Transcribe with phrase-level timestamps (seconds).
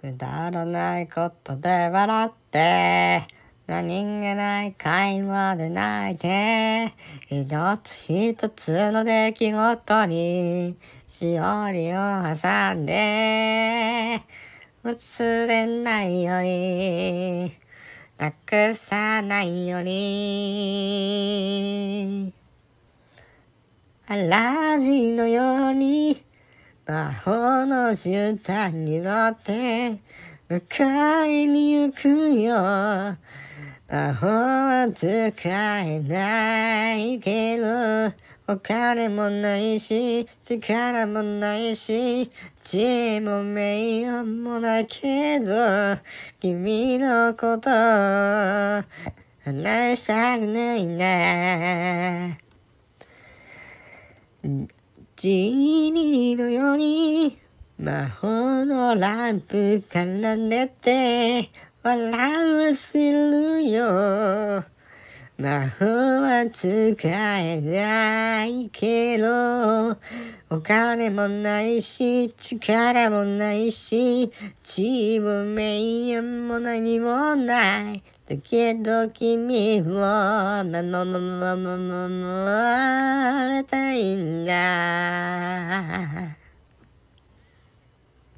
[0.00, 3.28] くだらないことで笑って
[3.66, 6.94] 何気ない会話で泣いて
[7.28, 7.46] 一
[7.84, 11.96] つ一つの出来事にしおりを
[12.34, 14.22] 挟んで
[14.82, 17.52] 忘れないように
[18.16, 20.72] なくさないように
[24.08, 26.29] 嵐のように
[26.90, 30.00] 魔法の絨毯に乗って
[30.48, 32.08] 迎えに行く
[32.40, 32.54] よ。
[33.88, 35.08] 魔法は使
[35.82, 38.12] えないけど
[38.48, 42.28] お金もないし力もないし
[42.64, 45.96] 地位も名誉もないけど
[46.40, 47.70] 君のこと
[49.44, 52.36] 話したくないな。
[55.20, 57.38] ジーニーのように
[57.78, 61.50] 魔法のランプから出て
[61.82, 64.64] 笑わせるよ。
[65.36, 65.84] 魔法
[66.22, 69.90] は使えないけど
[70.48, 74.32] お金もないし力もないし
[74.64, 78.02] 地位も名誉も何もない。
[78.26, 81.06] だけど君を守れたい
[81.58, 83.29] んだ
[86.12, 86.39] bye.